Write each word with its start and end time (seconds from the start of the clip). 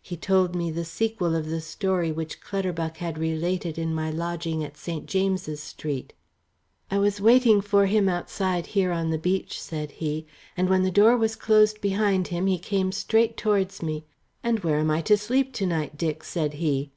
He 0.00 0.16
told 0.16 0.54
me 0.56 0.70
the 0.70 0.86
sequel 0.86 1.34
of 1.36 1.44
the 1.50 1.60
story 1.60 2.10
which 2.10 2.40
Clutterbuck 2.40 2.96
had 2.96 3.18
related 3.18 3.76
in 3.76 3.94
my 3.94 4.10
lodging 4.10 4.64
at 4.64 4.78
St. 4.78 5.04
James's 5.04 5.62
Street. 5.62 6.14
"I 6.90 6.96
was 6.96 7.20
waiting 7.20 7.60
for 7.60 7.84
him 7.84 8.08
outside 8.08 8.68
here 8.68 8.92
on 8.92 9.10
the 9.10 9.18
beach," 9.18 9.60
said 9.60 9.90
he; 9.90 10.26
"and 10.56 10.70
when 10.70 10.84
the 10.84 10.90
door 10.90 11.18
was 11.18 11.36
closed 11.36 11.82
behind 11.82 12.28
him, 12.28 12.46
he 12.46 12.58
came 12.58 12.92
straight 12.92 13.36
towards 13.36 13.82
me. 13.82 14.06
'And 14.42 14.60
where 14.60 14.78
am 14.78 14.90
I 14.90 15.02
to 15.02 15.18
sleep 15.18 15.52
to 15.56 15.66
night, 15.66 15.98
Dick?' 15.98 16.24
said 16.24 16.54
he. 16.54 16.90